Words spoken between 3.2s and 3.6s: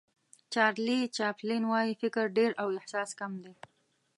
دی.